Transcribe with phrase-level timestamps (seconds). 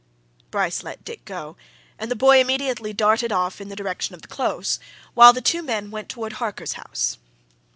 [0.49, 1.55] Bryce let Dick go,
[1.99, 4.79] and the boy immediately darted off in the direction of the close,
[5.13, 7.19] while the two men went towards Harker's house.